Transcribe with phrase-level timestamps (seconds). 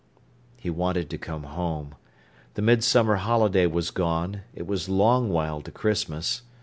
[0.57, 1.93] He wanted to come home.
[2.55, 6.41] The midsummer holiday was gone; it was a long while to Christmas.